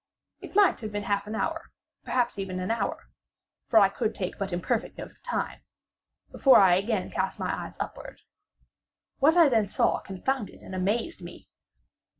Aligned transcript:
It 0.41 0.55
might 0.55 0.79
have 0.79 0.91
been 0.91 1.03
half 1.03 1.27
an 1.27 1.35
hour, 1.35 1.69
perhaps 2.05 2.39
even 2.39 2.59
an 2.59 2.71
hour, 2.71 3.07
(for 3.67 3.77
I 3.77 3.87
could 3.87 4.15
take 4.15 4.39
but 4.39 4.51
imperfect 4.51 4.97
note 4.97 5.11
of 5.11 5.21
time) 5.21 5.61
before 6.31 6.57
I 6.57 6.73
again 6.73 7.11
cast 7.11 7.37
my 7.37 7.55
eyes 7.67 7.77
upward. 7.79 8.21
What 9.19 9.37
I 9.37 9.47
then 9.47 9.67
saw 9.67 9.99
confounded 9.99 10.63
and 10.63 10.73
amazed 10.73 11.21
me. 11.21 11.49